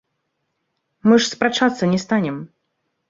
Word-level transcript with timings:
Мы 1.09 1.19
ж 1.21 1.29
спрачацца 1.35 1.83
не 1.93 1.99
станем. 2.05 2.41